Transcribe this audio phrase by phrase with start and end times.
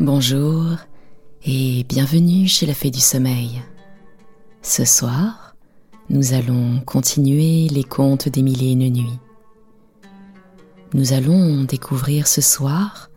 [0.00, 0.64] Bonjour
[1.44, 3.62] et bienvenue chez la Fée du Sommeil.
[4.60, 5.54] Ce soir,
[6.10, 9.20] nous allons continuer les contes des mille et nuits.
[10.94, 13.08] Nous allons découvrir ce soir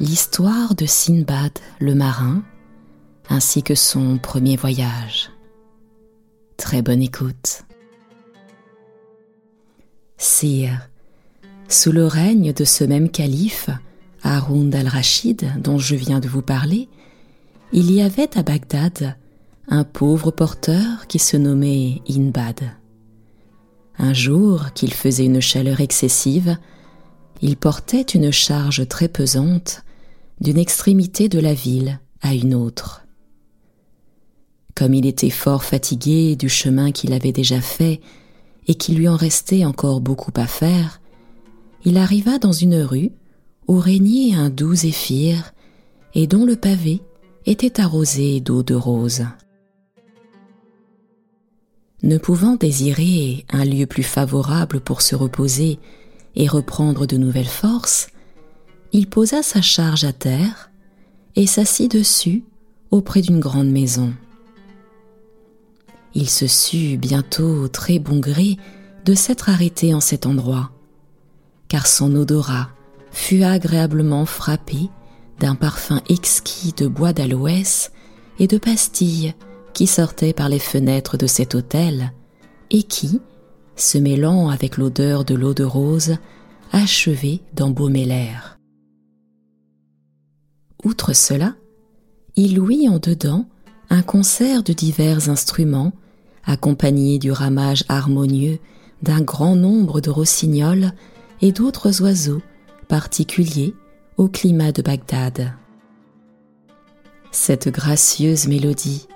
[0.00, 2.42] l'histoire de Sinbad le marin
[3.28, 5.30] ainsi que son premier voyage.
[6.56, 7.64] Très bonne écoute.
[10.16, 10.88] Sire,
[11.68, 13.68] sous le règne de ce même calife,
[14.26, 16.88] Haroun al-Rachid, dont je viens de vous parler,
[17.72, 19.16] il y avait à Bagdad
[19.68, 22.60] un pauvre porteur qui se nommait Inbad.
[23.98, 26.58] Un jour qu'il faisait une chaleur excessive,
[27.40, 29.84] il portait une charge très pesante
[30.40, 33.06] d'une extrémité de la ville à une autre.
[34.74, 38.00] Comme il était fort fatigué du chemin qu'il avait déjà fait
[38.66, 41.00] et qu'il lui en restait encore beaucoup à faire,
[41.84, 43.12] il arriva dans une rue
[43.68, 45.52] où régnait un doux zéphyr
[46.14, 47.00] et dont le pavé
[47.46, 49.24] était arrosé d'eau de rose.
[52.02, 55.78] Ne pouvant désirer un lieu plus favorable pour se reposer
[56.34, 58.08] et reprendre de nouvelles forces,
[58.92, 60.70] il posa sa charge à terre
[61.34, 62.44] et s'assit dessus
[62.90, 64.12] auprès d'une grande maison.
[66.14, 68.56] Il se sut bientôt très bon gré
[69.04, 70.70] de s'être arrêté en cet endroit,
[71.68, 72.70] car son odorat
[73.16, 74.90] fut agréablement frappé
[75.40, 77.90] d'un parfum exquis de bois d'aloès
[78.38, 79.34] et de pastilles
[79.72, 82.12] qui sortaient par les fenêtres de cet hôtel
[82.70, 83.20] et qui,
[83.74, 86.18] se mêlant avec l'odeur de l'eau de rose,
[86.72, 88.58] achevait d'embaumer l'air.
[90.84, 91.54] Outre cela,
[92.36, 93.46] il ouït en dedans
[93.88, 95.92] un concert de divers instruments,
[96.44, 98.58] accompagné du ramage harmonieux
[99.02, 100.92] d'un grand nombre de rossignols
[101.40, 102.42] et d'autres oiseaux
[102.88, 103.74] particuliers
[104.16, 105.52] au climat de Bagdad.
[107.30, 109.06] Cette gracieuse mélodie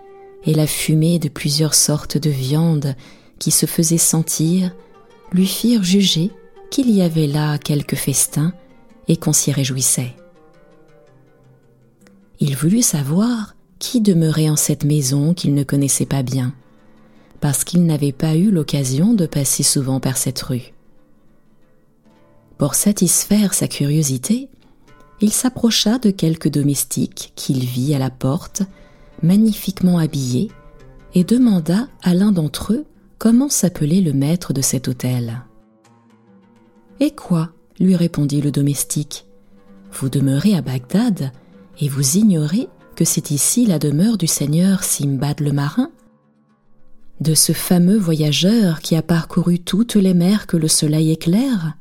[0.45, 2.95] et la fumée de plusieurs sortes de viandes
[3.39, 4.75] qui se faisaient sentir
[5.33, 6.31] lui firent juger
[6.71, 8.53] qu'il y avait là quelque festin
[9.09, 10.15] et qu'on s'y réjouissait.
[12.39, 16.55] Il voulut savoir qui demeurait en cette maison qu'il ne connaissait pas bien,
[17.41, 20.73] parce qu'il n'avait pas eu l'occasion de passer souvent par cette rue.
[22.61, 24.51] Pour satisfaire sa curiosité,
[25.23, 28.65] il s'approcha de quelques domestiques qu'il vit à la porte,
[29.23, 30.51] magnifiquement habillés,
[31.15, 32.85] et demanda à l'un d'entre eux
[33.17, 35.41] comment s'appelait le maître de cet hôtel.
[37.01, 37.49] Et quoi?
[37.79, 39.25] lui répondit le domestique.
[39.91, 41.33] Vous demeurez à Bagdad
[41.81, 45.91] et vous ignorez que c'est ici la demeure du seigneur Simbad le marin
[47.21, 51.79] De ce fameux voyageur qui a parcouru toutes les mers que le soleil éclaire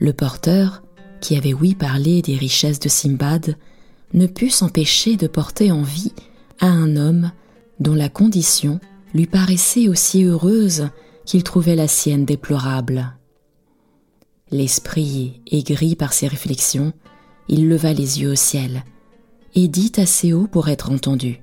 [0.00, 0.82] le porteur,
[1.20, 3.56] qui avait ouï parler des richesses de Simbad,
[4.14, 6.12] ne put s'empêcher de porter envie
[6.58, 7.30] à un homme
[7.78, 8.80] dont la condition
[9.14, 10.88] lui paraissait aussi heureuse
[11.26, 13.14] qu'il trouvait la sienne déplorable.
[14.50, 16.92] L'esprit aigri par ses réflexions,
[17.48, 18.84] il leva les yeux au ciel
[19.54, 21.42] et dit assez haut pour être entendu.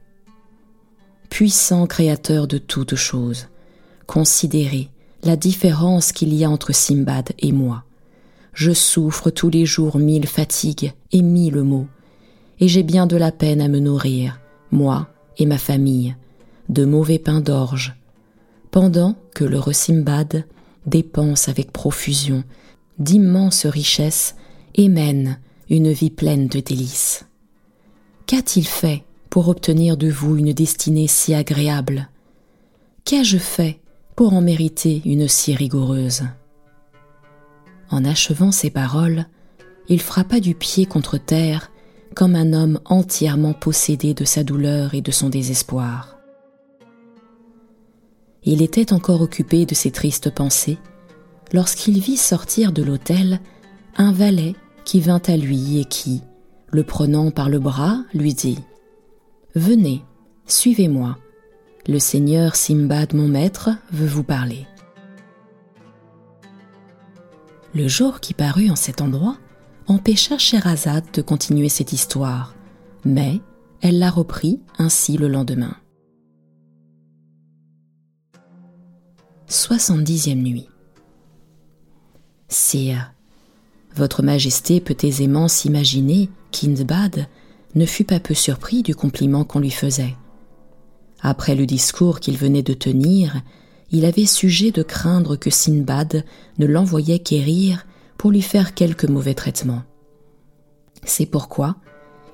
[1.29, 3.47] Puissant créateur de toutes choses,
[4.07, 4.89] considérez
[5.23, 7.86] la différence qu'il y a entre Simbad et moi
[8.57, 11.85] je souffre tous les jours mille fatigues et mille maux,
[12.59, 14.39] et j'ai bien de la peine à me nourrir,
[14.71, 16.15] moi et ma famille,
[16.67, 17.95] de mauvais pain d'orge,
[18.71, 20.43] pendant que le Simbad
[20.87, 22.43] dépense avec profusion
[22.97, 24.35] d'immenses richesses
[24.73, 27.27] et mène une vie pleine de délices.
[28.25, 32.09] Qu'a-t-il fait pour obtenir de vous une destinée si agréable?
[33.05, 33.79] Qu'ai-je fait
[34.15, 36.23] pour en mériter une si rigoureuse?
[37.89, 39.25] En achevant ces paroles,
[39.89, 41.71] il frappa du pied contre terre
[42.15, 46.17] comme un homme entièrement possédé de sa douleur et de son désespoir.
[48.43, 50.77] Il était encore occupé de ses tristes pensées
[51.53, 53.39] lorsqu'il vit sortir de l'hôtel
[53.97, 54.55] un valet
[54.85, 56.21] qui vint à lui et qui,
[56.71, 58.59] le prenant par le bras, lui dit
[59.55, 60.03] Venez,
[60.45, 61.17] suivez-moi.
[61.87, 64.65] Le seigneur Simbad, mon maître, veut vous parler.
[67.73, 69.37] Le jour qui parut en cet endroit
[69.87, 72.55] empêcha Sherazade de continuer cette histoire,
[73.05, 73.41] mais
[73.81, 75.75] elle la reprit ainsi le lendemain.
[79.49, 80.69] 70e nuit.
[82.49, 83.13] Sire,
[83.95, 87.27] Votre Majesté peut aisément s'imaginer qu'Indbad
[87.75, 90.15] ne fut pas peu surpris du compliment qu'on lui faisait.
[91.21, 93.41] Après le discours qu'il venait de tenir
[93.91, 96.23] il avait sujet de craindre que Sinbad
[96.57, 97.85] ne l'envoyait quérir
[98.17, 99.83] pour lui faire quelque mauvais traitement.
[101.03, 101.77] C'est pourquoi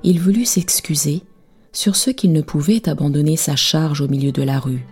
[0.04, 1.22] il voulut s'excuser
[1.72, 4.86] sur ce qu'il ne pouvait abandonner sa charge au milieu de la rue.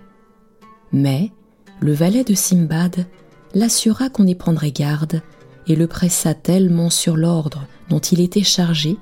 [0.91, 1.31] Mais
[1.79, 3.05] le valet de Simbad
[3.53, 5.21] l'assura qu'on y prendrait garde
[5.67, 8.97] et le pressa tellement sur l'ordre dont il était chargé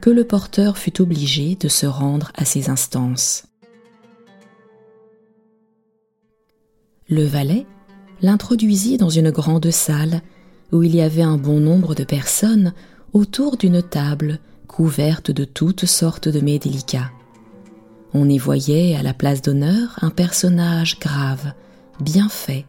[0.00, 3.44] que le porteur fut obligé de se rendre à ses instances.
[7.12, 7.66] Le valet
[8.22, 10.22] l'introduisit dans une grande salle
[10.72, 12.72] où il y avait un bon nombre de personnes
[13.12, 17.10] autour d'une table couverte de toutes sortes de mets délicats.
[18.14, 21.52] On y voyait à la place d'honneur un personnage grave,
[22.00, 22.64] bien fait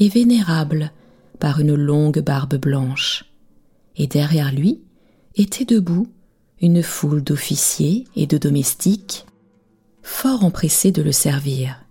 [0.00, 0.90] et vénérable
[1.38, 3.24] par une longue barbe blanche.
[3.94, 4.80] Et derrière lui
[5.36, 6.08] était debout
[6.60, 9.26] une foule d'officiers et de domestiques,
[10.02, 11.85] fort empressés de le servir.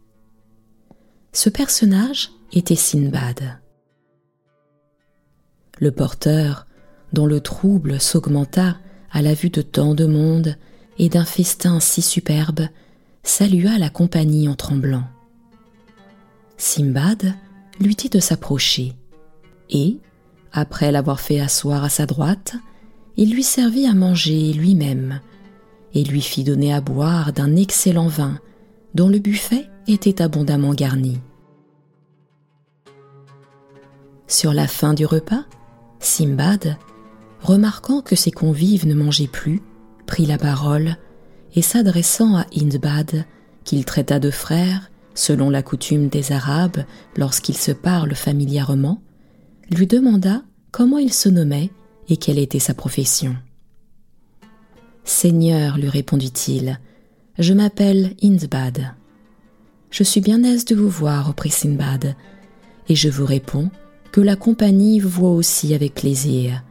[1.36, 3.60] Ce personnage était Sinbad.
[5.80, 6.66] Le porteur,
[7.12, 8.78] dont le trouble s'augmenta
[9.12, 10.56] à la vue de tant de monde
[10.98, 12.70] et d'un festin si superbe,
[13.24, 15.04] salua la compagnie en tremblant.
[16.56, 17.34] Simbad
[17.82, 18.94] lui dit de s'approcher,
[19.70, 19.98] et,
[20.54, 22.56] après l'avoir fait asseoir à sa droite,
[23.18, 25.20] il lui servit à manger lui-même,
[25.94, 28.40] et lui fit donner à boire d'un excellent vin
[28.94, 31.20] dont le buffet était abondamment garni.
[34.28, 35.46] Sur la fin du repas,
[36.00, 36.78] Simbad,
[37.42, 39.62] remarquant que ses convives ne mangeaient plus,
[40.08, 40.98] prit la parole
[41.56, 43.26] et s'adressant à Indbad,
[43.64, 46.84] qu'il traita de frère, selon la coutume des Arabes
[47.16, 49.02] lorsqu'ils se parlent familièrement,
[49.72, 51.72] lui demanda comment il se nommait
[52.10, 53.36] et quelle était sa profession.
[55.04, 56.80] Seigneur, lui répondit-il,
[57.40, 58.94] je m'appelle Indbad.
[59.96, 62.18] Je suis bien aise de vous voir, reprit Sinbad,
[62.90, 63.72] et je vous réponds
[64.12, 66.66] que la compagnie vous voit aussi avec plaisir.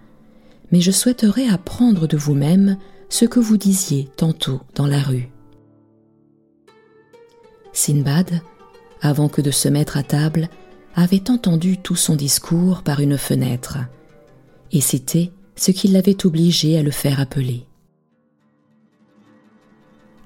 [0.70, 2.76] Mais je souhaiterais apprendre de vous-même
[3.08, 5.30] ce que vous disiez tantôt dans la rue.
[7.72, 8.42] Sinbad,
[9.00, 10.50] avant que de se mettre à table,
[10.94, 13.78] avait entendu tout son discours par une fenêtre,
[14.70, 17.64] et c'était ce qui l'avait obligé à le faire appeler.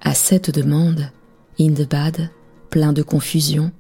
[0.01, 1.13] À cette demande,
[1.61, 2.31] Indbad,
[2.71, 3.73] plein de confusion,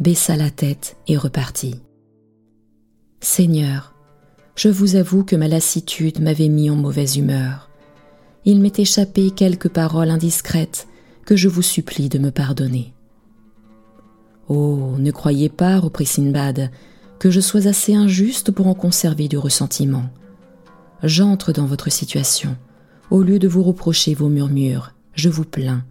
[0.00, 1.80] baissa la tête et repartit.
[3.20, 3.94] Seigneur,
[4.56, 7.70] je vous avoue que ma lassitude m'avait mis en mauvaise humeur.
[8.44, 10.88] Il m'est échappé quelques paroles indiscrètes
[11.24, 12.92] que je vous supplie de me pardonner.
[14.48, 16.70] Oh, ne croyez pas, reprit Sinbad,
[17.18, 20.10] que je sois assez injuste pour en conserver du ressentiment.
[21.02, 22.56] J'entre dans votre situation.
[23.10, 25.84] Au lieu de vous reprocher vos murmures, je vous plains.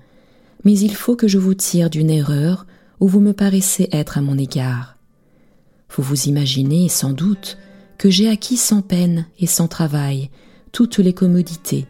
[0.63, 2.65] Mais il faut que je vous tire d'une erreur
[2.99, 4.97] où vous me paraissez être à mon égard.
[5.95, 7.57] Vous vous imaginez sans doute
[7.97, 10.29] que j'ai acquis sans peine et sans travail
[10.71, 11.85] toutes les commodités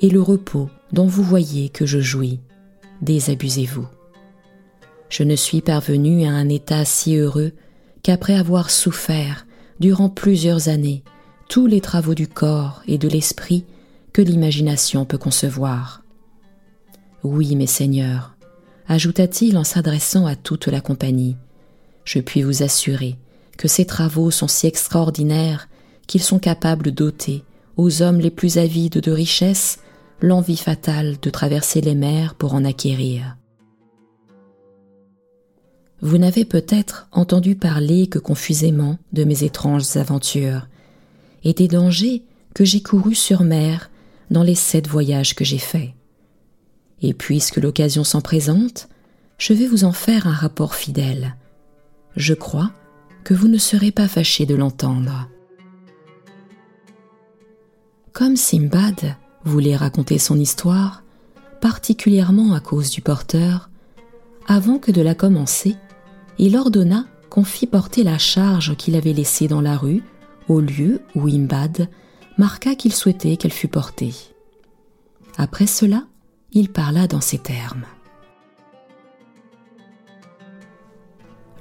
[0.00, 2.40] et le repos dont vous voyez que je jouis.
[3.02, 3.86] Désabusez-vous.
[5.08, 7.52] Je ne suis parvenu à un état si heureux
[8.02, 9.46] qu'après avoir souffert
[9.80, 11.02] durant plusieurs années
[11.48, 13.64] tous les travaux du corps et de l'esprit
[14.12, 16.03] que l'imagination peut concevoir.
[17.24, 18.36] Oui, mes seigneurs,
[18.86, 21.36] ajouta-t-il en s'adressant à toute la compagnie,
[22.04, 23.16] je puis vous assurer
[23.56, 25.68] que ces travaux sont si extraordinaires
[26.06, 27.42] qu'ils sont capables d'ôter
[27.78, 29.78] aux hommes les plus avides de richesses
[30.20, 33.38] l'envie fatale de traverser les mers pour en acquérir.
[36.02, 40.68] Vous n'avez peut-être entendu parler que confusément de mes étranges aventures
[41.42, 42.22] et des dangers
[42.52, 43.90] que j'ai courus sur mer
[44.30, 45.93] dans les sept voyages que j'ai faits.
[47.06, 48.88] Et puisque l'occasion s'en présente,
[49.36, 51.36] je vais vous en faire un rapport fidèle.
[52.16, 52.70] Je crois
[53.24, 55.28] que vous ne serez pas fâché de l'entendre.
[58.14, 61.02] Comme Simbad voulait raconter son histoire,
[61.60, 63.68] particulièrement à cause du porteur,
[64.46, 65.76] avant que de la commencer,
[66.38, 70.02] il ordonna qu'on fît porter la charge qu'il avait laissée dans la rue
[70.48, 71.86] au lieu où Imbad
[72.38, 74.14] marqua qu'il souhaitait qu'elle fût portée.
[75.36, 76.04] Après cela,
[76.54, 77.84] il parla dans ces termes.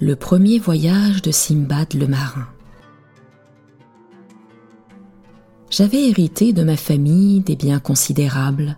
[0.03, 2.47] le premier voyage de Simbad le marin.
[5.69, 8.77] J'avais hérité de ma famille des biens considérables.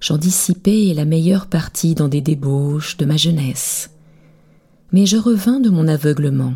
[0.00, 3.90] J'en dissipais la meilleure partie dans des débauches de ma jeunesse.
[4.92, 6.54] Mais je revins de mon aveuglement.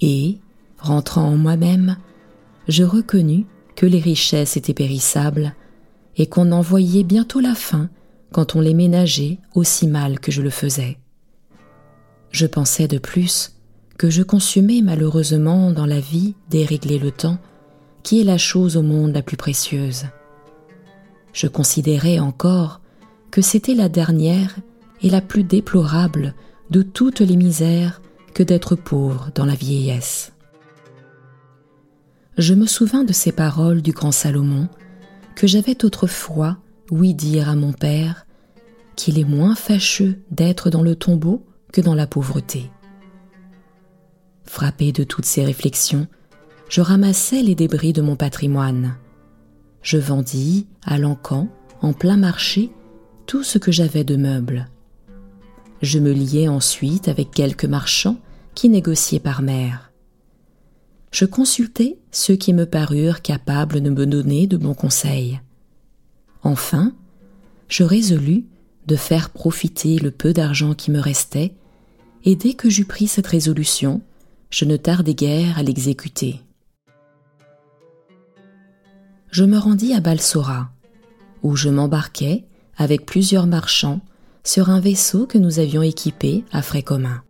[0.00, 0.38] Et,
[0.78, 1.98] rentrant en moi-même,
[2.66, 3.44] je reconnus
[3.76, 5.54] que les richesses étaient périssables
[6.16, 7.88] et qu'on en voyait bientôt la fin
[8.32, 10.98] quand on les ménageait aussi mal que je le faisais.
[12.30, 13.52] Je pensais de plus
[13.98, 17.38] que je consumais malheureusement dans la vie dérégler le temps,
[18.02, 20.06] qui est la chose au monde la plus précieuse.
[21.32, 22.80] je considérais encore
[23.30, 24.56] que c'était la dernière
[25.02, 26.34] et la plus déplorable
[26.70, 28.00] de toutes les misères
[28.32, 30.32] que d'être pauvre dans la vieillesse.
[32.38, 34.68] Je me souvins de ces paroles du grand Salomon
[35.36, 36.56] que j'avais autrefois
[36.90, 38.26] ouï dire à mon père
[38.96, 42.70] qu'il est moins fâcheux d'être dans le tombeau que dans la pauvreté.
[44.44, 46.06] Frappé de toutes ces réflexions,
[46.68, 48.96] je ramassai les débris de mon patrimoine.
[49.82, 51.48] Je vendis, à l'encan,
[51.82, 52.70] en plein marché,
[53.26, 54.68] tout ce que j'avais de meubles.
[55.82, 58.18] Je me liai ensuite avec quelques marchands
[58.54, 59.92] qui négociaient par mer.
[61.10, 65.38] Je consultai ceux qui me parurent capables de me donner de bons conseils.
[66.42, 66.94] Enfin,
[67.68, 68.46] je résolus
[68.86, 71.52] de faire profiter le peu d'argent qui me restait,
[72.24, 74.00] et dès que j'eus pris cette résolution,
[74.48, 76.40] je ne tardai guère à l'exécuter.
[79.30, 80.70] Je me rendis à Balsora,
[81.42, 82.46] où je m'embarquai
[82.78, 84.00] avec plusieurs marchands
[84.42, 87.22] sur un vaisseau que nous avions équipé à frais communs.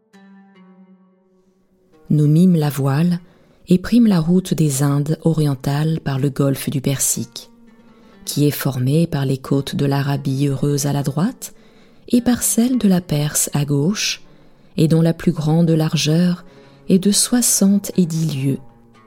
[2.08, 3.18] Nous mîmes la voile
[3.68, 7.50] et prîmes la route des Indes orientales par le golfe du Persique,
[8.24, 11.54] qui est formé par les côtes de l'Arabie heureuse à la droite
[12.08, 14.22] et par celle de la Perse à gauche,
[14.76, 16.44] et dont la plus grande largeur
[16.88, 18.58] est de soixante et dix lieues,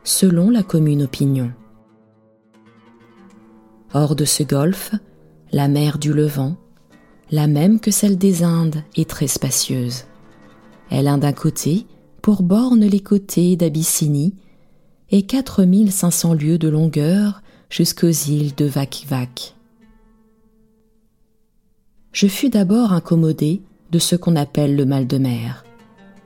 [0.04, 1.52] selon la commune opinion.
[3.94, 4.94] Hors de ce golfe,
[5.52, 6.58] la mer du Levant,
[7.32, 10.06] la même que celle des Indes, est très spacieuse.
[10.90, 11.86] Elle a d'un côté,
[12.22, 14.34] pour borne les côtés d'Abyssinie,
[15.12, 19.56] et 4500 lieues de longueur jusqu'aux îles de Vakvak.
[22.12, 23.62] Je fus d'abord incommodé
[23.92, 25.64] de ce qu'on appelle le mal de mer,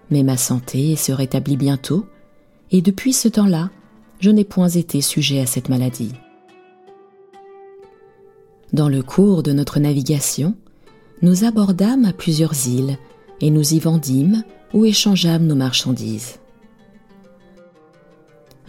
[0.10, 2.06] mais ma santé se rétablit bientôt,
[2.72, 3.70] et depuis ce temps-là,
[4.20, 6.14] je n'ai point été sujet à cette maladie.
[8.72, 10.56] Dans le cours de notre navigation,
[11.22, 12.98] nous abordâmes à plusieurs îles
[13.40, 16.40] et nous y vendîmes ou échangeâmes nos marchandises.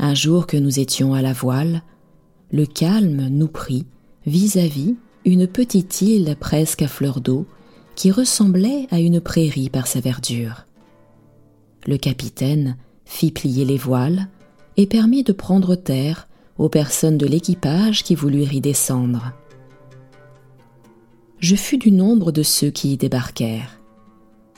[0.04, 1.82] Un jour que nous étions à la voile,
[2.52, 3.86] le calme nous prit
[4.26, 7.46] vis-à-vis une petite île presque à fleur d'eau
[7.94, 10.66] qui ressemblait à une prairie par sa verdure.
[11.86, 14.28] Le capitaine fit plier les voiles
[14.76, 19.32] et permit de prendre terre aux personnes de l'équipage qui voulurent y descendre
[21.44, 23.78] je fus du nombre de ceux qui y débarquèrent.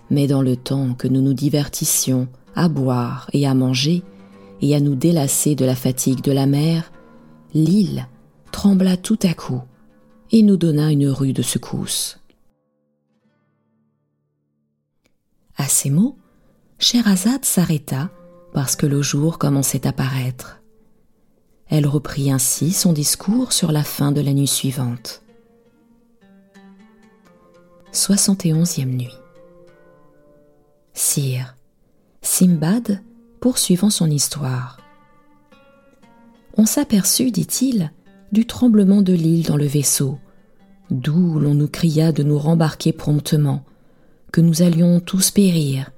[0.09, 4.05] Mais dans le temps que nous nous divertissions à boire et à manger,
[4.61, 6.93] et à nous délasser de la fatigue de la mer,
[7.55, 8.07] l'île
[8.53, 9.63] trembla tout à coup
[10.33, 12.19] et nous donna une rude secousse.
[15.57, 16.17] À ces mots,
[16.79, 18.11] Sherazade s'arrêta
[18.53, 20.61] parce que le jour commençait à paraître.
[21.69, 25.23] Elle reprit ainsi son discours sur la fin de la nuit suivante.
[27.93, 29.17] 71e nuit.
[30.93, 31.57] Sire,
[32.23, 33.03] Simbad
[33.41, 34.79] poursuivant son histoire.
[36.57, 37.93] On s'aperçut, dit-il,
[38.33, 40.19] du tremblement de l'île dans le vaisseau,
[40.91, 43.65] d'où l'on nous cria de nous rembarquer promptement,
[44.33, 45.91] que nous allions tous périr,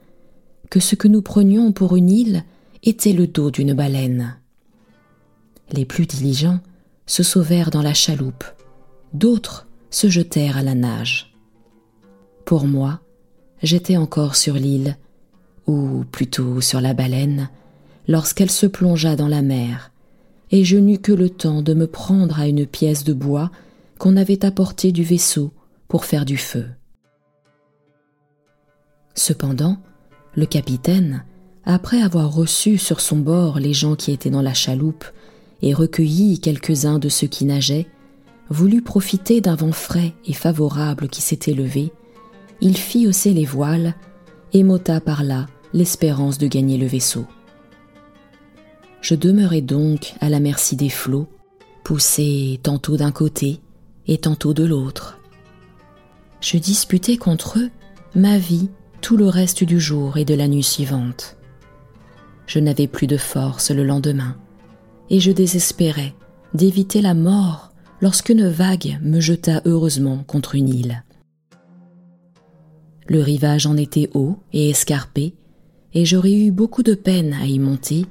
[0.70, 2.44] que ce que nous prenions pour une île
[2.82, 4.36] était le dos d'une baleine.
[5.72, 6.60] Les plus diligents
[7.06, 8.44] se sauvèrent dans la chaloupe,
[9.12, 11.34] d'autres se jetèrent à la nage.
[12.44, 13.00] Pour moi,
[13.62, 14.96] j'étais encore sur l'île,
[15.68, 17.48] ou plutôt sur la baleine,
[18.08, 19.92] lorsqu'elle se plongea dans la mer,
[20.50, 23.52] et je n'eus que le temps de me prendre à une pièce de bois
[23.98, 25.52] qu'on avait apportée du vaisseau
[25.86, 26.66] pour faire du feu.
[29.14, 29.78] Cependant,
[30.34, 31.24] le capitaine,
[31.64, 35.04] après avoir reçu sur son bord les gens qui étaient dans la chaloupe
[35.62, 37.86] et recueilli quelques-uns de ceux qui nageaient,
[38.50, 41.92] voulut profiter d'un vent frais et favorable qui s'était levé
[42.60, 43.94] il fit hausser les voiles
[44.52, 47.26] et m'ôta par là l'espérance de gagner le vaisseau.
[49.00, 51.28] Je demeurai donc à la merci des flots,
[51.84, 53.60] poussé tantôt d'un côté
[54.06, 55.18] et tantôt de l'autre.
[56.40, 57.70] Je disputais contre eux
[58.14, 58.70] ma vie
[59.00, 61.36] tout le reste du jour et de la nuit suivante.
[62.46, 64.36] Je n'avais plus de force le lendemain,
[65.10, 66.14] et je désespérais
[66.54, 71.04] d'éviter la mort lorsqu'une vague me jeta heureusement contre une île.
[73.06, 75.34] Le rivage en était haut et escarpé,
[75.98, 78.06] et j'aurais eu beaucoup de peine à y monter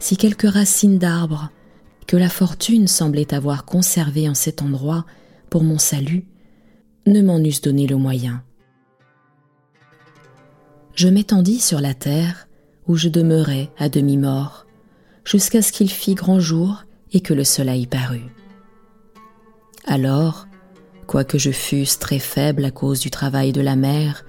[0.00, 1.50] si quelques racines d'arbres
[2.08, 5.06] que la fortune semblait avoir conservées en cet endroit
[5.48, 6.26] pour mon salut
[7.06, 8.42] ne m'en eussent donné le moyen.
[10.96, 12.48] Je m'étendis sur la terre
[12.88, 14.66] où je demeurais à demi-mort
[15.24, 18.34] jusqu'à ce qu'il fît grand jour et que le soleil parut.
[19.84, 20.48] Alors,
[21.08, 24.26] Quoique je fusse très faible à cause du travail de la mer,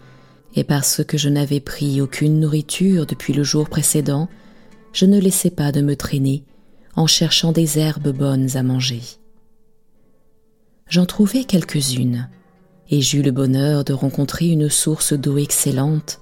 [0.55, 4.29] et parce que je n'avais pris aucune nourriture depuis le jour précédent,
[4.93, 6.43] je ne laissais pas de me traîner
[6.95, 9.01] en cherchant des herbes bonnes à manger.
[10.89, 12.29] J'en trouvai quelques-unes,
[12.89, 16.19] et j'eus le bonheur de rencontrer une source d'eau excellente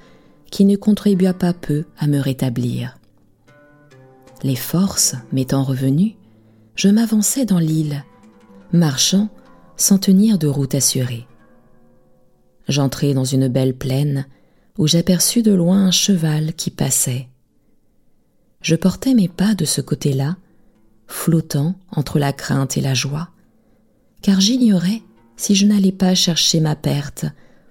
[0.51, 2.97] qui ne contribua pas peu à me rétablir.
[4.43, 6.15] Les forces m'étant revenues,
[6.75, 8.03] je m'avançai dans l'île,
[8.71, 9.29] marchant
[9.77, 11.25] sans tenir de route assurée.
[12.67, 14.25] J'entrai dans une belle plaine
[14.77, 17.29] où j'aperçus de loin un cheval qui passait.
[18.61, 20.37] Je portais mes pas de ce côté-là,
[21.07, 23.29] flottant entre la crainte et la joie,
[24.21, 25.01] car j'ignorais
[25.37, 27.25] si je n'allais pas chercher ma perte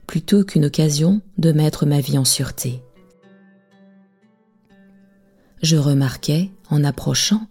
[0.07, 2.83] plutôt qu'une occasion de mettre ma vie en sûreté.
[5.63, 7.47] Je remarquai, en approchant,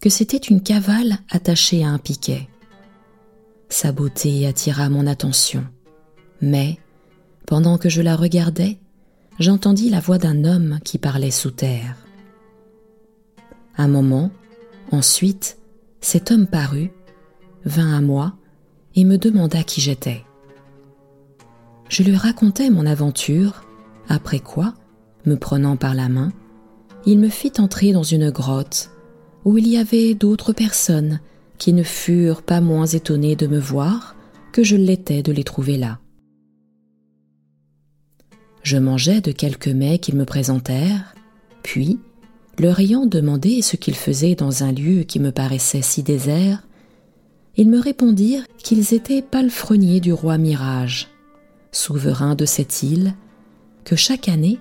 [0.00, 2.48] que c'était une cavale attachée à un piquet.
[3.68, 5.64] Sa beauté attira mon attention,
[6.42, 6.78] mais,
[7.46, 8.78] pendant que je la regardais,
[9.38, 11.96] j'entendis la voix d'un homme qui parlait sous terre.
[13.76, 14.30] Un moment,
[14.90, 15.56] ensuite,
[16.00, 16.90] cet homme parut,
[17.64, 18.34] vint à moi
[18.96, 20.24] et me demanda qui j'étais.
[21.88, 23.64] Je lui racontai mon aventure,
[24.08, 24.74] après quoi,
[25.24, 26.32] me prenant par la main,
[27.06, 28.90] il me fit entrer dans une grotte
[29.44, 31.20] où il y avait d'autres personnes
[31.58, 34.16] qui ne furent pas moins étonnés de me voir
[34.52, 35.98] que je l'étais de les trouver là.
[38.62, 41.14] Je mangeai de quelques mets qu'ils me présentèrent,
[41.62, 41.98] puis,
[42.58, 46.66] leur ayant demandé ce qu'ils faisaient dans un lieu qui me paraissait si désert,
[47.56, 51.08] ils me répondirent qu'ils étaient palefreniers du roi Mirage,
[51.70, 53.14] souverain de cette île,
[53.84, 54.58] que chaque année,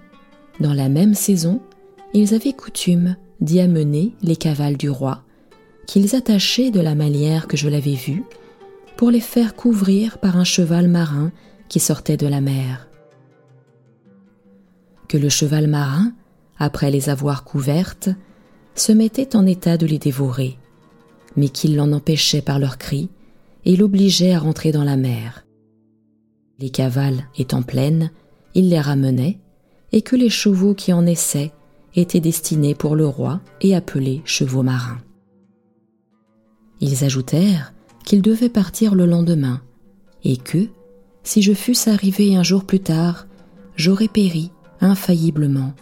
[0.60, 1.62] dans la même saison,
[2.14, 5.24] ils avaient coutume d'y amener les cavales du roi
[5.88, 8.24] qu'ils attachaient de la manière que je l'avais vu,
[8.96, 11.32] pour les faire couvrir par un cheval marin
[11.68, 12.88] qui sortait de la mer.
[15.12, 16.14] Que le cheval marin,
[16.58, 18.08] après les avoir couvertes,
[18.76, 20.58] se mettait en état de les dévorer,
[21.36, 23.10] mais qu'ils l'en empêchaient par leurs cris
[23.66, 25.46] et l'obligeaient à rentrer dans la mer.
[26.60, 28.10] Les cavales étant pleines,
[28.56, 29.38] il les ramenait,
[29.92, 31.52] et que les chevaux qui en essaient
[31.94, 35.02] étaient destinés pour le roi et appelés chevaux marins.
[36.80, 37.74] Ils ajoutèrent
[38.06, 39.60] qu'ils devaient partir le lendemain,
[40.24, 40.70] et que,
[41.24, 43.28] si je fusse arrivé un jour plus tard,
[43.76, 45.74] j'aurais péri infailliblement,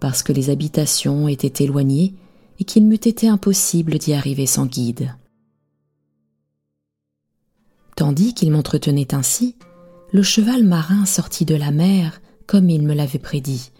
[0.00, 2.14] parce que les habitations étaient éloignées
[2.58, 5.14] et qu'il m'eût été impossible d'y arriver sans guide.
[7.96, 9.56] Tandis qu'il m'entretenait ainsi,
[10.12, 13.70] le cheval marin sortit de la mer comme il me l'avait prédit,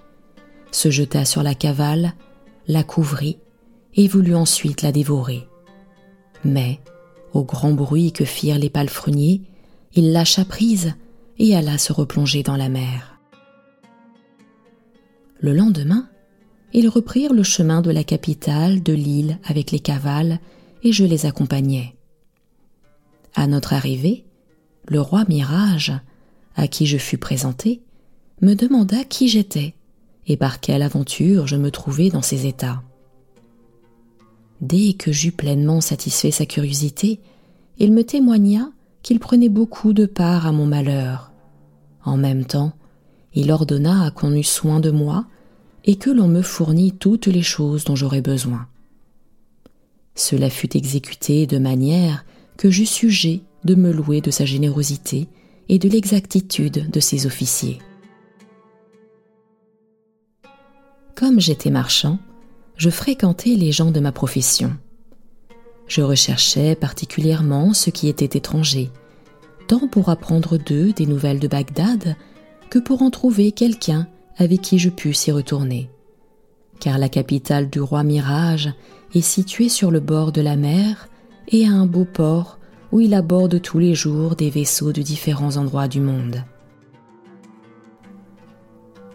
[0.71, 2.15] se jeta sur la cavale,
[2.69, 3.39] la couvrit
[3.95, 5.49] et voulut ensuite la dévorer.
[6.45, 6.81] Mais,
[7.33, 9.43] au grand bruit que firent les palefreniers,
[9.95, 10.95] il lâcha prise
[11.39, 13.20] et alla se replonger dans la mer.
[15.41, 16.09] Le lendemain,
[16.73, 20.39] ils reprirent le chemin de la capitale de l'île avec les cavales,
[20.83, 21.95] et je les accompagnai.
[23.35, 24.25] À notre arrivée,
[24.89, 25.93] le roi Mirage,
[26.57, 27.83] à qui je fus présenté,
[28.43, 29.75] me demanda qui j'étais
[30.27, 32.83] et par quelle aventure je me trouvais dans ces états.
[34.61, 37.21] Dès que j'eus pleinement satisfait sa curiosité,
[37.79, 38.71] il me témoigna
[39.03, 41.33] qu'il prenait beaucoup de part à mon malheur.
[42.05, 42.73] En même temps,
[43.35, 45.27] il ordonna qu'on eût soin de moi
[45.85, 48.67] et que l'on me fournît toutes les choses dont j'aurais besoin.
[50.15, 52.25] Cela fut exécuté de manière
[52.57, 55.29] que j'eus sujet de me louer de sa générosité
[55.69, 57.79] et de l'exactitude de ses officiers.
[61.15, 62.19] Comme j'étais marchand,
[62.77, 64.77] je fréquentais les gens de ma profession.
[65.87, 68.91] Je recherchais particulièrement ceux qui étaient étrangers,
[69.69, 72.17] tant pour apprendre d'eux des nouvelles de Bagdad
[72.71, 74.07] que pour en trouver quelqu'un
[74.39, 75.91] avec qui je pusse y retourner.
[76.79, 78.73] Car la capitale du roi Mirage
[79.15, 81.09] est située sur le bord de la mer
[81.49, 82.59] et a un beau port
[82.93, 86.45] où il aborde tous les jours des vaisseaux de différents endroits du monde.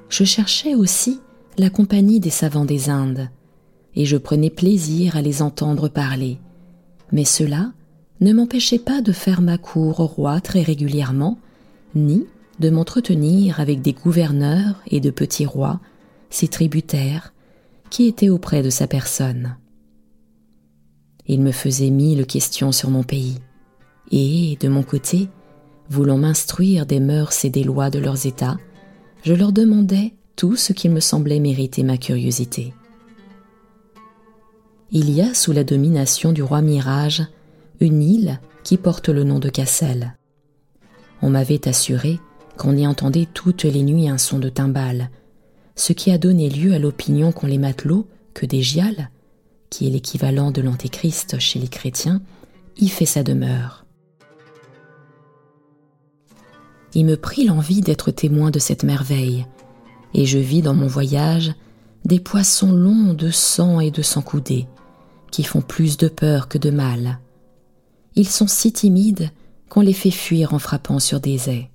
[0.09, 1.19] Je cherchais aussi
[1.57, 3.29] la compagnie des savants des Indes,
[3.95, 6.37] et je prenais plaisir à les entendre parler.
[7.11, 7.71] Mais cela
[8.21, 11.37] ne m'empêchait pas de faire ma cour au roi très régulièrement,
[11.95, 12.25] ni
[12.59, 15.79] de m'entretenir avec des gouverneurs et de petits rois,
[16.29, 17.33] ses tributaires,
[17.89, 19.57] qui étaient auprès de sa personne.
[21.27, 23.37] Il me faisait mille questions sur mon pays,
[24.11, 25.29] et, de mon côté,
[25.89, 28.57] voulant m'instruire des mœurs et des lois de leurs États,
[29.23, 32.73] je leur demandais tout ce qui me semblait mériter ma curiosité
[34.91, 37.23] il y a sous la domination du roi Mirage
[37.81, 40.15] une île qui porte le nom de Cassel.
[41.21, 42.19] On m'avait assuré
[42.57, 45.09] qu'on y entendait toutes les nuits un son de timbales,
[45.75, 49.09] ce qui a donné lieu à l'opinion qu'ont les matelots que Dégial,
[49.69, 52.21] qui est l'équivalent de l'Antéchrist chez les chrétiens,
[52.77, 53.85] y fait sa demeure.
[56.93, 59.45] Il me prit l'envie d'être témoin de cette merveille,
[60.13, 61.53] et je vis dans mon voyage
[62.05, 64.67] des poissons longs de sang et de sang coudés,
[65.31, 67.19] qui font plus de peur que de mal.
[68.15, 69.29] Ils sont si timides
[69.67, 71.69] qu'on les fait fuir en frappant sur des ais.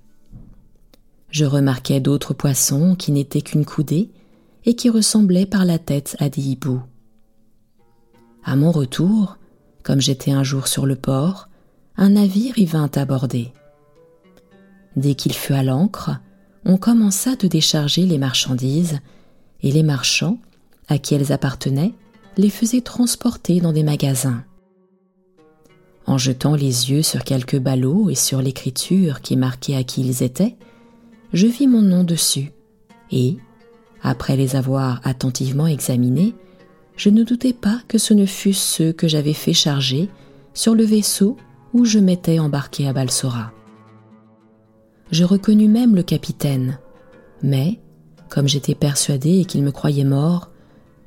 [1.31, 4.09] Je remarquai d'autres poissons qui n'étaient qu'une coudée
[4.65, 6.81] et qui ressemblaient par la tête à des hiboux.
[8.43, 9.37] À mon retour,
[9.81, 11.47] comme j'étais un jour sur le port,
[11.95, 13.53] un navire y vint aborder.
[14.95, 16.11] Dès qu'il fut à l'ancre,
[16.65, 18.99] on commença de décharger les marchandises,
[19.63, 20.39] et les marchands,
[20.87, 21.93] à qui elles appartenaient,
[22.37, 24.43] les faisaient transporter dans des magasins.
[26.07, 30.23] En jetant les yeux sur quelques ballots et sur l'écriture qui marquait à qui ils
[30.23, 30.55] étaient,
[31.33, 32.51] je vis mon nom dessus,
[33.11, 33.37] et,
[34.01, 36.35] après les avoir attentivement examinés,
[36.97, 40.09] je ne doutais pas que ce ne fussent ceux que j'avais fait charger
[40.53, 41.37] sur le vaisseau
[41.73, 43.51] où je m'étais embarqué à Balsora.
[45.11, 46.79] Je reconnus même le capitaine,
[47.41, 47.79] mais,
[48.29, 50.51] comme j'étais persuadé qu'il me croyait mort,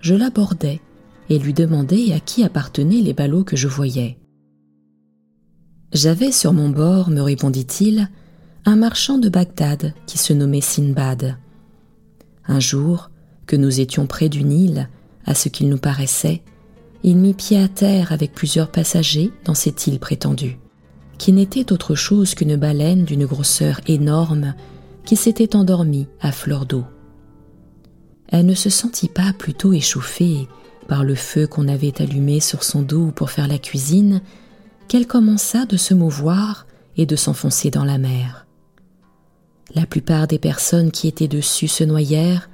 [0.00, 0.80] je l'abordai
[1.30, 4.18] et lui demandai à qui appartenaient les ballots que je voyais.
[5.92, 8.10] J'avais sur mon bord, me répondit-il,
[8.66, 11.36] un marchand de Bagdad qui se nommait Sinbad.
[12.46, 13.10] Un jour,
[13.46, 14.88] que nous étions près du Nil,
[15.26, 16.42] à ce qu'il nous paraissait,
[17.02, 20.58] il mit pied à terre avec plusieurs passagers dans cette île prétendue,
[21.18, 24.54] qui n'était autre chose qu'une baleine d'une grosseur énorme
[25.04, 26.84] qui s'était endormie à fleur d'eau.
[28.28, 30.48] Elle ne se sentit pas plutôt échauffée
[30.88, 34.22] par le feu qu'on avait allumé sur son dos pour faire la cuisine
[34.88, 38.43] qu'elle commença de se mouvoir et de s'enfoncer dans la mer.
[39.74, 42.48] La plupart des personnes qui étaient dessus se noyèrent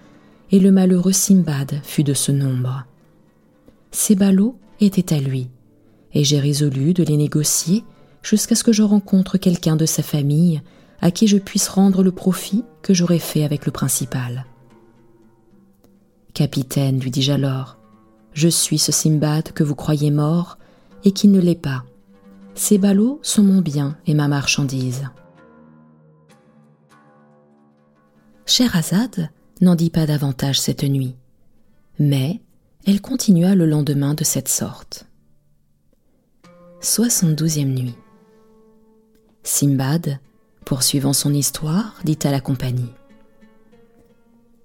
[0.50, 2.84] et le malheureux Simbad fut de ce nombre.
[3.90, 5.50] Ces ballots étaient à lui,
[6.14, 7.84] et j'ai résolu de les négocier
[8.22, 10.62] jusqu'à ce que je rencontre quelqu'un de sa famille
[11.02, 14.46] à qui je puisse rendre le profit que j'aurais fait avec le principal.
[16.34, 17.76] Capitaine, lui dis-je alors,
[18.32, 20.58] je suis ce Simbad que vous croyez mort
[21.04, 21.84] et qui ne l'est pas.
[22.54, 25.04] Ces ballots sont mon bien et ma marchandise.
[28.50, 31.14] Scheherazade n'en dit pas davantage cette nuit,
[32.00, 32.40] mais
[32.84, 35.06] elle continua le lendemain de cette sorte.
[36.82, 37.94] 72e nuit.
[39.44, 40.18] Simbad,
[40.64, 42.90] poursuivant son histoire, dit à la compagnie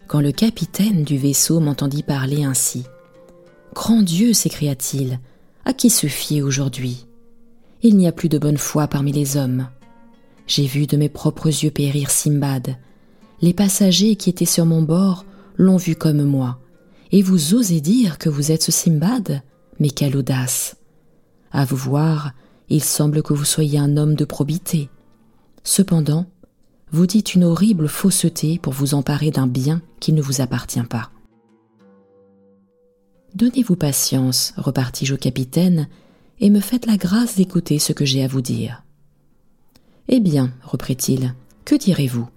[0.08, 2.86] Quand le capitaine du vaisseau m'entendit parler ainsi,
[3.76, 5.20] Grand Dieu s'écria-t-il,
[5.64, 7.06] à qui se fier aujourd'hui?
[7.84, 9.70] Il n'y a plus de bonne foi parmi les hommes.
[10.48, 12.78] J'ai vu de mes propres yeux périr Simbad,
[13.42, 15.26] les passagers qui étaient sur mon bord
[15.58, 16.60] l'ont vu comme moi.
[17.12, 19.42] Et vous osez dire que vous êtes ce Simbad?
[19.80, 20.78] Mais quelle audace
[21.52, 22.32] À vous voir,
[22.70, 24.90] il semble que vous soyez un homme de probité.
[25.64, 26.26] Cependant,
[26.92, 31.10] vous dites une horrible fausseté pour vous emparer d'un bien qui ne vous appartient pas.
[33.34, 35.88] Donnez-vous patience, repartis-je au capitaine,
[36.40, 38.84] et me faites la grâce d'écouter ce que j'ai à vous dire.
[40.08, 41.34] Eh bien, reprit-il,
[41.66, 42.28] que direz-vous?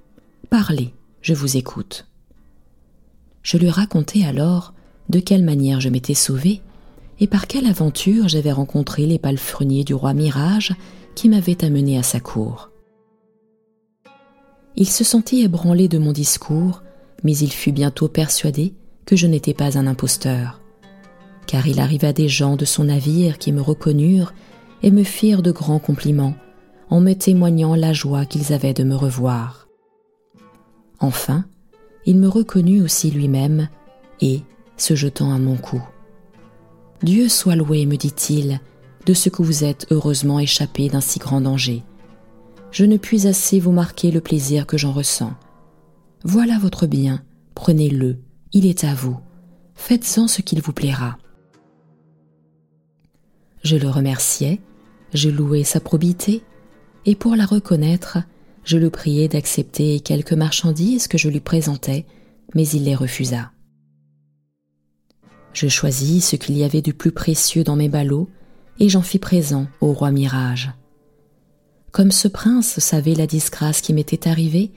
[0.50, 2.06] Parlez, je vous écoute.
[3.42, 4.72] Je lui racontai alors
[5.10, 6.62] de quelle manière je m'étais sauvé
[7.20, 10.74] et par quelle aventure j'avais rencontré les palefreniers du roi Mirage
[11.14, 12.70] qui m'avaient amené à sa cour.
[14.76, 16.82] Il se sentit ébranlé de mon discours,
[17.24, 18.72] mais il fut bientôt persuadé
[19.04, 20.60] que je n'étais pas un imposteur,
[21.46, 24.32] car il arriva des gens de son navire qui me reconnurent
[24.82, 26.36] et me firent de grands compliments
[26.88, 29.67] en me témoignant la joie qu'ils avaient de me revoir.
[31.00, 31.44] Enfin,
[32.06, 33.68] il me reconnut aussi lui-même,
[34.20, 34.42] et,
[34.76, 35.82] se jetant à mon cou.
[37.02, 38.60] Dieu soit loué, me dit-il,
[39.06, 41.82] de ce que vous êtes heureusement échappé d'un si grand danger.
[42.70, 45.32] Je ne puis assez vous marquer le plaisir que j'en ressens.
[46.24, 47.22] Voilà votre bien,
[47.54, 48.18] prenez-le,
[48.52, 49.18] il est à vous.
[49.74, 51.16] Faites-en ce qu'il vous plaira.
[53.62, 54.60] Je le remerciai,
[55.14, 56.42] je louai sa probité,
[57.06, 58.18] et pour la reconnaître,
[58.68, 62.04] je le priai d'accepter quelques marchandises que je lui présentais,
[62.54, 63.50] mais il les refusa.
[65.54, 68.28] Je choisis ce qu'il y avait du plus précieux dans mes ballots,
[68.78, 70.70] et j'en fis présent au roi Mirage.
[71.92, 74.70] Comme ce prince savait la disgrâce qui m'était arrivée,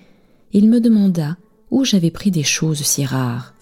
[0.54, 1.36] il me demanda
[1.70, 3.54] où j'avais pris des choses si rares.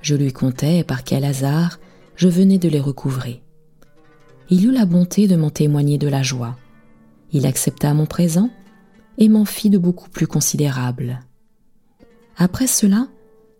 [0.00, 1.78] Je lui contai par quel hasard
[2.16, 3.42] je venais de les recouvrer.
[4.48, 6.56] Il eut la bonté de m'en témoigner de la joie.
[7.32, 8.50] Il accepta mon présent
[9.18, 11.20] et m'en fis de beaucoup plus considérables.
[12.36, 13.08] Après cela,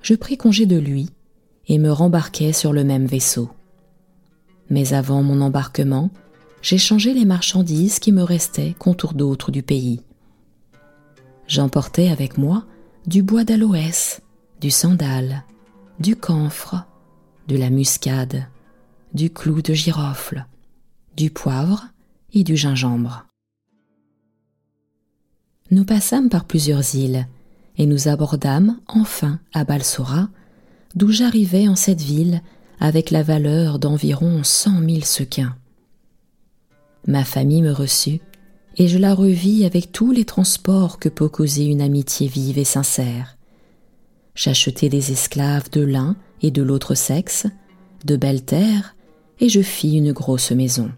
[0.03, 1.11] je pris congé de lui
[1.69, 3.51] et me rembarquai sur le même vaisseau.
[4.71, 6.11] Mais avant mon embarquement,
[6.63, 10.03] j'échangeai les marchandises qui me restaient contour d'autres du pays.
[11.47, 12.65] J'emportais avec moi
[13.07, 14.21] du bois d'aloès,
[14.61, 15.45] du sandal,
[16.01, 16.85] du camphre,
[17.47, 18.47] de la muscade,
[19.15, 20.47] du clou de girofle,
[21.17, 21.87] du poivre
[22.33, 23.26] et du gingembre.
[25.71, 27.27] Nous passâmes par plusieurs îles
[27.77, 30.29] et nous abordâmes enfin à Balsora,
[30.95, 32.43] d'où j'arrivai en cette ville
[32.79, 35.57] avec la valeur d'environ cent mille sequins.
[37.07, 38.21] Ma famille me reçut
[38.77, 42.65] et je la revis avec tous les transports que peut causer une amitié vive et
[42.65, 43.37] sincère.
[44.35, 47.47] J'achetai des esclaves de l'un et de l'autre sexe,
[48.05, 48.95] de belles terres,
[49.41, 50.91] et je fis une grosse maison.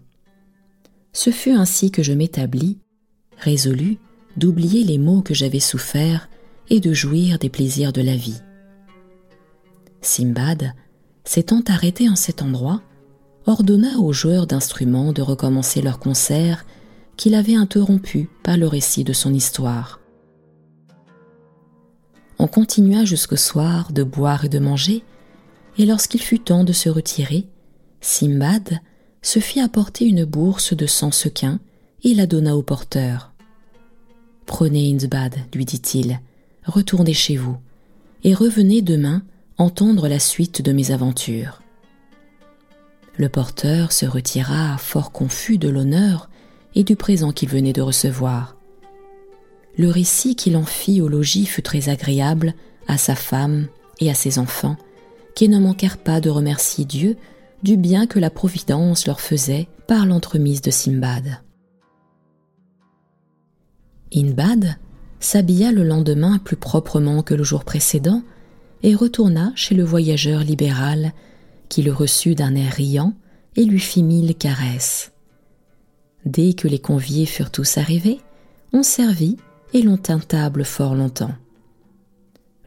[1.13, 2.79] Ce fut ainsi que je m'établis,
[3.37, 3.97] résolu
[4.39, 6.29] d'oublier les maux que j'avais soufferts
[6.69, 8.41] et de jouir des plaisirs de la vie.
[10.01, 10.73] Simbad,
[11.25, 12.81] s'étant arrêté en cet endroit,
[13.45, 16.65] ordonna aux joueurs d'instruments de recommencer leur concert
[17.17, 19.99] qu'il avait interrompu par le récit de son histoire.
[22.37, 25.03] On continua jusqu'au soir de boire et de manger,
[25.77, 27.47] et lorsqu'il fut temps de se retirer,
[27.99, 28.79] Simbad
[29.21, 31.59] se fit apporter une bourse de cent sequins
[32.03, 33.33] et la donna au porteur.
[34.49, 36.19] Prenez Inzbad, lui dit-il,
[36.65, 37.57] retournez chez vous,
[38.23, 39.21] et revenez demain
[39.59, 41.61] entendre la suite de mes aventures.
[43.15, 46.31] Le porteur se retira fort confus de l'honneur
[46.73, 48.57] et du présent qu'il venait de recevoir.
[49.77, 52.55] Le récit qu'il en fit au logis fut très agréable
[52.87, 53.67] à sa femme
[53.99, 54.77] et à ses enfants,
[55.35, 57.17] qui ne manquèrent pas de remercier Dieu
[57.61, 61.39] du bien que la Providence leur faisait par l'entremise de Simbad.
[64.13, 64.77] Inbad
[65.19, 68.23] s'habilla le lendemain plus proprement que le jour précédent
[68.83, 71.13] et retourna chez le voyageur libéral
[71.67, 73.13] qui le reçut d'un air riant
[73.55, 75.11] et lui fit mille caresses.
[76.25, 78.19] Dès que les conviés furent tous arrivés,
[78.73, 79.37] on servit
[79.73, 81.33] et l'on tint table fort longtemps.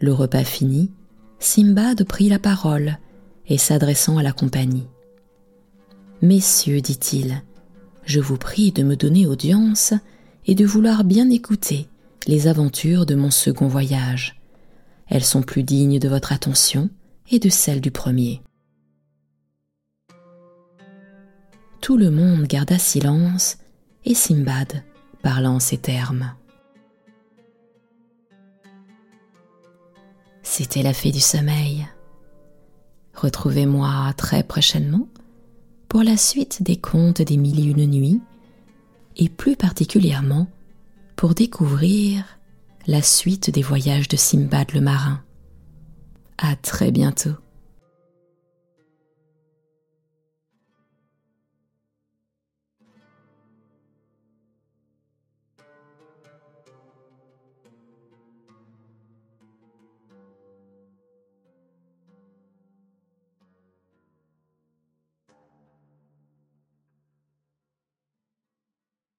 [0.00, 0.90] Le repas fini,
[1.38, 2.98] Simbad prit la parole
[3.48, 4.87] et s'adressant à la compagnie.
[6.22, 7.42] Messieurs, dit-il,
[8.05, 9.94] je vous prie de me donner audience
[10.46, 11.88] et de vouloir bien écouter
[12.26, 14.40] les aventures de mon second voyage.
[15.09, 16.90] Elles sont plus dignes de votre attention
[17.31, 18.42] et de celle du premier.
[21.81, 23.59] Tout le monde garda silence
[24.05, 24.85] et Simbad
[25.22, 26.33] parla en ces termes.
[30.42, 31.87] C'était la fée du sommeil.
[33.14, 35.09] Retrouvez-moi très prochainement
[35.88, 38.20] pour la suite des contes des mille et une nuits
[39.16, 40.48] et plus particulièrement
[41.16, 42.25] pour découvrir
[42.87, 45.22] la suite des voyages de Simbad le marin.
[46.38, 47.35] À très bientôt.